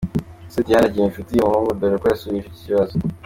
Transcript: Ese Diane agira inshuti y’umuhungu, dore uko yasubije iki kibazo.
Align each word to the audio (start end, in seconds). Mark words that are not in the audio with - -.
Ese 0.49 0.59
Diane 0.65 0.87
agira 0.87 1.07
inshuti 1.09 1.31
y’umuhungu, 1.33 1.77
dore 1.79 1.93
uko 1.95 2.05
yasubije 2.07 2.47
iki 2.49 2.63
kibazo. 2.65 2.93